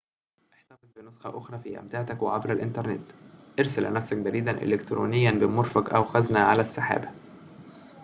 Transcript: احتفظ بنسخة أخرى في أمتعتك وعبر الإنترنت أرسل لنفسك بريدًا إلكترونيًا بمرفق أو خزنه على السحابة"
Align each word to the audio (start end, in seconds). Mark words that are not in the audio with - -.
احتفظ 0.53 0.89
بنسخة 0.95 1.37
أخرى 1.37 1.59
في 1.59 1.79
أمتعتك 1.79 2.21
وعبر 2.21 2.51
الإنترنت 2.51 3.11
أرسل 3.59 3.83
لنفسك 3.83 4.17
بريدًا 4.17 4.51
إلكترونيًا 4.51 5.31
بمرفق 5.31 5.93
أو 5.93 6.03
خزنه 6.05 6.39
على 6.39 6.61
السحابة" 6.61 7.11